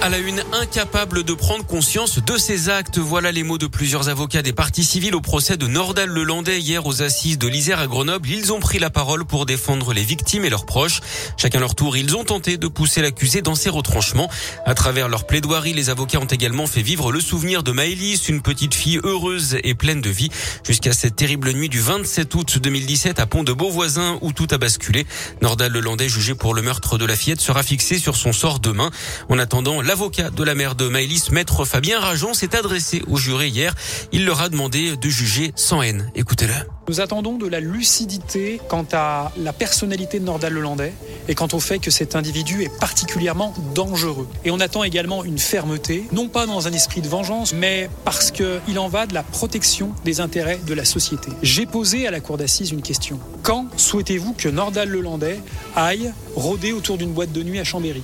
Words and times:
À 0.00 0.08
la 0.10 0.18
une, 0.18 0.44
incapable 0.52 1.24
de 1.24 1.34
prendre 1.34 1.66
conscience 1.66 2.22
de 2.22 2.38
ses 2.38 2.68
actes. 2.68 2.98
Voilà 2.98 3.32
les 3.32 3.42
mots 3.42 3.58
de 3.58 3.66
plusieurs 3.66 4.08
avocats 4.08 4.42
des 4.42 4.52
partis 4.52 4.84
civils 4.84 5.16
au 5.16 5.20
procès 5.20 5.56
de 5.56 5.66
Nordal 5.66 6.08
Lelandais 6.08 6.60
hier 6.60 6.86
aux 6.86 7.02
assises 7.02 7.36
de 7.36 7.48
l'Isère 7.48 7.80
à 7.80 7.88
Grenoble. 7.88 8.28
Ils 8.30 8.52
ont 8.52 8.60
pris 8.60 8.78
la 8.78 8.90
parole 8.90 9.24
pour 9.24 9.44
défendre 9.44 9.92
les 9.92 10.04
victimes 10.04 10.44
et 10.44 10.50
leurs 10.50 10.66
proches. 10.66 11.00
Chacun 11.36 11.58
leur 11.58 11.74
tour, 11.74 11.96
ils 11.96 12.14
ont 12.14 12.22
tenté 12.22 12.58
de 12.58 12.68
pousser 12.68 13.02
l'accusé 13.02 13.42
dans 13.42 13.56
ses 13.56 13.70
retranchements. 13.70 14.30
À 14.66 14.74
travers 14.74 15.08
leur 15.08 15.26
plaidoirie, 15.26 15.72
les 15.72 15.90
avocats 15.90 16.20
ont 16.20 16.26
également 16.26 16.68
fait 16.68 16.82
vivre 16.82 17.10
le 17.10 17.20
souvenir 17.20 17.64
de 17.64 17.72
Maëlys, 17.72 18.28
une 18.28 18.40
petite 18.40 18.74
fille 18.74 19.00
heureuse 19.02 19.58
et 19.64 19.74
pleine 19.74 20.00
de 20.00 20.10
vie, 20.10 20.30
jusqu'à 20.64 20.92
cette 20.92 21.16
terrible 21.16 21.52
nuit 21.52 21.68
du 21.68 21.80
27 21.80 22.32
août 22.36 22.58
2017 22.58 23.18
à 23.18 23.26
Pont 23.26 23.42
de 23.42 23.52
Beauvoisin 23.52 24.18
où 24.20 24.32
tout 24.32 24.46
a 24.52 24.58
basculé. 24.58 25.08
Nordal 25.42 25.72
Lelandais, 25.72 26.08
jugé 26.08 26.36
pour 26.36 26.54
le 26.54 26.62
meurtre 26.62 26.98
de 26.98 27.04
la 27.04 27.16
fillette, 27.16 27.40
sera 27.40 27.64
fixé 27.64 27.98
sur 27.98 28.14
son 28.14 28.32
sort 28.32 28.60
demain. 28.60 28.92
En 29.28 29.40
attendant, 29.40 29.82
L'avocat 29.88 30.28
de 30.28 30.44
la 30.44 30.54
mère 30.54 30.74
de 30.74 30.86
Maëlys, 30.86 31.30
maître 31.30 31.64
Fabien 31.64 31.98
Rajon, 31.98 32.34
s'est 32.34 32.54
adressé 32.54 33.00
au 33.08 33.16
juré 33.16 33.48
hier. 33.48 33.74
Il 34.12 34.26
leur 34.26 34.42
a 34.42 34.50
demandé 34.50 34.98
de 34.98 35.08
juger 35.08 35.52
sans 35.56 35.80
haine. 35.80 36.12
Écoutez-le. 36.14 36.52
Nous 36.90 37.00
attendons 37.00 37.38
de 37.38 37.46
la 37.46 37.60
lucidité 37.60 38.60
quant 38.68 38.84
à 38.92 39.32
la 39.38 39.54
personnalité 39.54 40.20
de 40.20 40.26
Nordal 40.26 40.52
Lelandais 40.52 40.92
et 41.26 41.34
quant 41.34 41.48
au 41.54 41.58
fait 41.58 41.78
que 41.78 41.90
cet 41.90 42.16
individu 42.16 42.64
est 42.64 42.78
particulièrement 42.78 43.54
dangereux. 43.74 44.28
Et 44.44 44.50
on 44.50 44.60
attend 44.60 44.84
également 44.84 45.24
une 45.24 45.38
fermeté, 45.38 46.04
non 46.12 46.28
pas 46.28 46.44
dans 46.44 46.68
un 46.68 46.72
esprit 46.74 47.00
de 47.00 47.08
vengeance, 47.08 47.54
mais 47.54 47.88
parce 48.04 48.30
qu'il 48.30 48.78
en 48.78 48.88
va 48.88 49.06
de 49.06 49.14
la 49.14 49.22
protection 49.22 49.94
des 50.04 50.20
intérêts 50.20 50.60
de 50.66 50.74
la 50.74 50.84
société. 50.84 51.30
J'ai 51.42 51.64
posé 51.64 52.06
à 52.06 52.10
la 52.10 52.20
cour 52.20 52.36
d'assises 52.36 52.72
une 52.72 52.82
question. 52.82 53.18
Quand 53.42 53.66
souhaitez-vous 53.78 54.34
que 54.34 54.50
Nordal 54.50 54.90
Lelandais 54.90 55.40
aille 55.74 56.12
rôder 56.36 56.72
autour 56.72 56.98
d'une 56.98 57.12
boîte 57.12 57.32
de 57.32 57.42
nuit 57.42 57.58
à 57.58 57.64
Chambéry? 57.64 58.02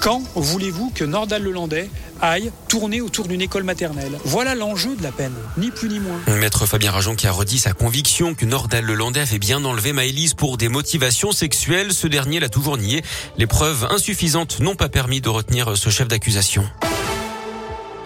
Quand 0.00 0.22
voulez-vous 0.34 0.90
que 0.94 1.04
Nordal 1.04 1.42
Lelandais 1.42 1.90
aille 2.20 2.50
tourner 2.68 3.00
autour 3.00 3.28
d'une 3.28 3.40
école 3.40 3.64
maternelle? 3.64 4.12
Voilà 4.24 4.54
l'enjeu 4.54 4.96
de 4.96 5.02
la 5.02 5.12
peine, 5.12 5.34
ni 5.58 5.70
plus 5.70 5.88
ni 5.88 6.00
moins. 6.00 6.18
Maître 6.36 6.66
Fabien 6.66 6.90
Rajon 6.90 7.14
qui 7.14 7.26
a 7.26 7.32
redit 7.32 7.58
sa 7.58 7.72
conviction 7.72 8.34
que 8.34 8.46
Nordal 8.46 8.84
Lelandais 8.84 9.20
avait 9.20 9.38
bien 9.38 9.64
enlevé 9.64 9.92
Maëlys 9.92 10.34
pour 10.34 10.56
des 10.56 10.68
motivations 10.68 11.32
sexuelles. 11.32 11.92
Ce 11.92 12.06
dernier 12.06 12.40
l'a 12.40 12.48
toujours 12.48 12.78
nié. 12.78 13.02
Les 13.36 13.46
preuves 13.46 13.86
insuffisantes 13.90 14.60
n'ont 14.60 14.76
pas 14.76 14.88
permis 14.88 15.20
de 15.20 15.28
retenir 15.28 15.76
ce 15.76 15.90
chef 15.90 16.08
d'accusation. 16.08 16.64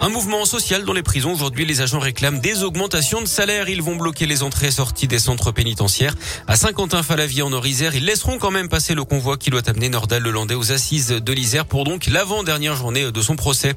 Un 0.05 0.09
mouvement 0.09 0.45
social 0.45 0.85
dans 0.85 0.93
les 0.93 1.01
prisons. 1.01 1.33
Aujourd'hui, 1.33 1.65
les 1.65 1.81
agents 1.81 1.97
réclament 1.97 2.39
des 2.39 2.61
augmentations 2.61 3.21
de 3.21 3.25
salaire. 3.25 3.69
Ils 3.69 3.81
vont 3.81 3.95
bloquer 3.95 4.27
les 4.27 4.43
entrées 4.43 4.67
et 4.67 4.71
sorties 4.71 5.07
des 5.07 5.17
centres 5.17 5.51
pénitentiaires. 5.51 6.13
À 6.45 6.55
Saint-Quentin-Fallavier 6.55 7.41
en 7.41 7.51
Orisère, 7.51 7.95
ils 7.95 8.05
laisseront 8.05 8.37
quand 8.37 8.51
même 8.51 8.69
passer 8.69 8.93
le 8.93 9.03
convoi 9.03 9.37
qui 9.37 9.49
doit 9.49 9.67
amener 9.67 9.89
Nordal 9.89 10.21
Lelandais 10.21 10.53
aux 10.53 10.71
assises 10.71 11.07
de 11.07 11.33
l'Isère 11.33 11.65
pour 11.65 11.85
donc 11.85 12.05
l'avant-dernière 12.05 12.75
journée 12.75 13.11
de 13.11 13.21
son 13.23 13.35
procès. 13.35 13.73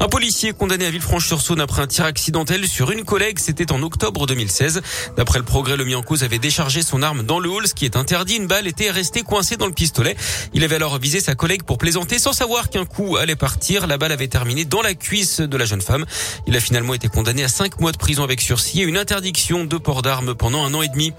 Un 0.00 0.08
policier 0.08 0.52
condamné 0.52 0.84
à 0.84 0.90
Villefranche-sur-Saône 0.90 1.60
après 1.60 1.82
un 1.82 1.86
tir 1.86 2.06
accidentel 2.06 2.66
sur 2.66 2.90
une 2.90 3.04
collègue. 3.04 3.38
C'était 3.38 3.70
en 3.70 3.80
octobre 3.80 4.26
2016. 4.26 4.82
D'après 5.16 5.38
le 5.38 5.44
progrès, 5.44 5.76
le 5.76 5.84
mis 5.84 5.94
avait 5.94 6.40
déchargé 6.40 6.82
son 6.82 7.02
arme 7.02 7.22
dans 7.22 7.38
le 7.38 7.50
hall, 7.50 7.68
ce 7.68 7.74
qui 7.74 7.84
est 7.84 7.94
interdit. 7.94 8.34
Une 8.34 8.48
balle 8.48 8.66
était 8.66 8.90
restée 8.90 9.22
coincée 9.22 9.56
dans 9.56 9.66
le 9.66 9.72
pistolet. 9.72 10.16
Il 10.54 10.64
avait 10.64 10.74
alors 10.74 10.98
visé 10.98 11.20
sa 11.20 11.36
collègue 11.36 11.62
pour 11.62 11.78
plaisanter 11.78 12.18
sans 12.18 12.32
savoir 12.32 12.68
qu'un 12.68 12.84
coup 12.84 13.16
allait 13.16 13.36
partir. 13.36 13.86
La 13.86 13.96
balle 13.96 14.10
avait 14.10 14.26
terminé 14.26 14.64
dans 14.64 14.82
la 14.82 14.94
cuisse 14.94 15.38
de 15.38 15.56
la 15.56 15.67
jeune 15.68 15.80
femme. 15.80 16.04
Il 16.48 16.56
a 16.56 16.60
finalement 16.60 16.94
été 16.94 17.06
condamné 17.08 17.44
à 17.44 17.48
cinq 17.48 17.80
mois 17.80 17.92
de 17.92 17.96
prison 17.96 18.24
avec 18.24 18.40
sursis 18.40 18.80
et 18.80 18.84
une 18.84 18.96
interdiction 18.96 19.64
de 19.64 19.76
port 19.76 20.02
d'armes 20.02 20.34
pendant 20.34 20.64
un 20.64 20.74
an 20.74 20.82
et 20.82 20.88
demi. 20.88 21.12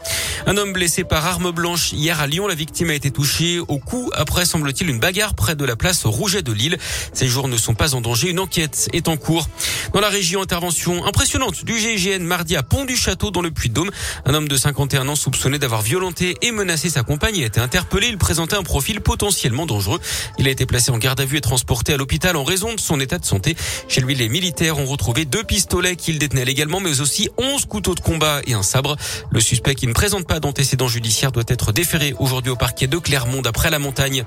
Un 0.46 0.58
homme 0.58 0.74
blessé 0.74 1.04
par 1.06 1.26
arme 1.26 1.52
blanche 1.52 1.94
hier 1.94 2.20
à 2.20 2.28
Lyon. 2.28 2.48
La 2.48 2.56
victime 2.56 2.90
a 2.90 2.94
été 2.94 3.12
touchée 3.12 3.60
au 3.60 3.78
cou 3.78 4.12
après, 4.16 4.46
semble-t-il, 4.46 4.90
une 4.90 5.00
bagarre 5.00 5.36
près 5.36 5.56
de 5.56 5.64
la 5.64 5.76
place 5.76 6.06
Rouget 6.06 6.42
de 6.42 6.52
Lille. 6.52 6.78
Ces 7.14 7.28
jours 7.28 7.48
ne 7.48 7.58
sont 7.58 7.76
pas 7.76 7.96
en 7.96 8.02
danger. 8.02 8.30
Une 8.30 8.40
enquête 8.40 8.90
est 8.92 9.08
en 9.08 9.18
cours. 9.18 9.48
Dans 9.94 10.02
la 10.02 10.10
région, 10.10 10.42
intervention 10.42 11.06
impressionnante 11.06 11.64
du 11.64 11.78
GIGN 11.78 12.24
mardi 12.24 12.56
à 12.56 12.64
Pont 12.64 12.86
du 12.86 12.96
Château 12.96 13.32
dans 13.32 13.42
le 13.42 13.52
Puy-de-Dôme. 13.52 13.92
Un 14.26 14.34
homme 14.34 14.48
de 14.48 14.58
51 14.58 15.08
ans 15.08 15.16
soupçonné 15.16 15.60
d'avoir 15.60 15.82
violenté 15.82 16.38
et 16.42 16.52
menacé 16.52 16.90
sa 16.90 17.04
compagne 17.04 17.42
a 17.44 17.46
été 17.46 17.60
interpellé. 17.60 18.08
Il 18.08 18.18
présentait 18.18 18.56
un 18.56 18.64
profil 18.64 19.02
potentiellement 19.02 19.66
dangereux. 19.66 20.00
Il 20.38 20.48
a 20.48 20.52
été 20.52 20.66
placé 20.66 20.92
en 20.92 20.98
garde 20.98 21.20
à 21.20 21.26
vue 21.26 21.38
et 21.38 21.42
transporté 21.42 21.94
à 21.94 21.98
l'hôpital 21.98 22.36
en 22.36 22.44
raison 22.44 22.74
de 22.74 22.80
son 22.80 23.00
état 23.00 23.20
de 23.20 23.26
santé. 23.26 23.56
Chez 23.88 24.02
lui, 24.02 24.16
les 24.16 24.29
militaires 24.30 24.78
ont 24.78 24.86
retrouvé 24.86 25.26
deux 25.26 25.44
pistolets 25.44 25.96
qu'il 25.96 26.20
détenait 26.20 26.46
légalement, 26.46 26.80
mais 26.80 27.02
aussi 27.02 27.30
11 27.38 27.66
couteaux 27.66 27.96
de 27.96 28.00
combat 28.00 28.42
et 28.48 28.54
un 28.54 28.64
sabre. 28.64 28.96
Le 29.32 29.42
suspect 29.42 29.76
qui 29.76 29.88
ne 29.88 29.94
présente 29.94 30.28
pas 30.28 30.40
d'antécédents 30.40 30.88
judiciaires 30.88 31.32
doit 31.32 31.44
être 31.48 31.74
déféré 31.74 32.14
aujourd'hui 32.20 32.52
au 32.52 32.56
parquet 32.56 32.88
de 32.88 32.98
Clermont 32.98 33.42
d'après 33.42 33.70
la 33.70 33.80
montagne. 33.80 34.24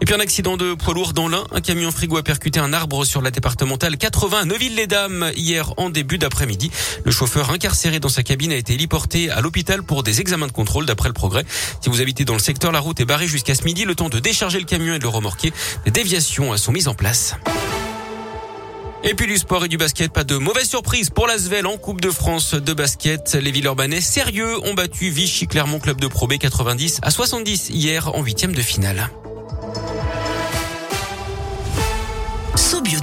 Et 0.00 0.04
puis 0.04 0.14
un 0.14 0.20
accident 0.20 0.56
de 0.56 0.74
poids 0.74 0.94
lourd 0.94 1.12
dans 1.12 1.28
l'Ain. 1.28 1.44
Un 1.52 1.60
camion 1.60 1.90
frigo 1.90 2.16
a 2.16 2.22
percuté 2.22 2.60
un 2.60 2.72
arbre 2.72 3.04
sur 3.04 3.22
la 3.22 3.30
départementale 3.30 3.96
80 3.96 4.40
à 4.40 4.44
Neuville-les-Dames 4.44 5.32
hier 5.36 5.72
en 5.76 5.90
début 5.90 6.18
d'après-midi. 6.18 6.70
Le 7.04 7.12
chauffeur 7.12 7.50
incarcéré 7.50 8.00
dans 8.00 8.08
sa 8.08 8.22
cabine 8.22 8.52
a 8.52 8.56
été 8.56 8.74
héliporté 8.74 9.30
à 9.30 9.40
l'hôpital 9.40 9.82
pour 9.82 10.02
des 10.02 10.20
examens 10.20 10.48
de 10.48 10.52
contrôle 10.52 10.86
d'après 10.86 11.08
le 11.08 11.14
progrès. 11.14 11.44
Si 11.80 11.88
vous 11.88 12.00
habitez 12.00 12.24
dans 12.24 12.34
le 12.34 12.40
secteur, 12.40 12.72
la 12.72 12.80
route 12.80 13.00
est 13.00 13.04
barrée 13.04 13.28
jusqu'à 13.28 13.54
ce 13.54 13.64
midi. 13.64 13.84
Le 13.84 13.94
temps 13.94 14.08
de 14.08 14.18
décharger 14.18 14.58
le 14.58 14.64
camion 14.66 14.94
et 14.94 14.98
de 14.98 15.04
le 15.04 15.08
remorquer. 15.08 15.52
Des 15.84 15.90
déviations 15.90 16.56
sont 16.56 16.72
mises 16.72 16.88
en 16.88 16.94
place. 16.94 17.36
Et 19.08 19.14
puis 19.14 19.28
du 19.28 19.38
sport 19.38 19.64
et 19.64 19.68
du 19.68 19.76
basket, 19.76 20.12
pas 20.12 20.24
de 20.24 20.36
mauvaise 20.36 20.68
surprise 20.68 21.10
pour 21.10 21.28
l'Asvel 21.28 21.64
en 21.68 21.76
Coupe 21.76 22.00
de 22.00 22.10
France 22.10 22.54
de 22.54 22.72
basket. 22.72 23.38
Les 23.40 23.52
Villeurbanais 23.52 24.00
sérieux 24.00 24.58
ont 24.64 24.74
battu 24.74 25.10
Vichy 25.10 25.46
Clermont 25.46 25.78
Club 25.78 26.00
de 26.00 26.08
Pro 26.08 26.26
B 26.26 26.38
90 26.38 26.98
à 27.02 27.12
70 27.12 27.70
hier 27.70 28.12
en 28.16 28.22
huitième 28.24 28.52
de 28.52 28.62
finale. 28.62 29.08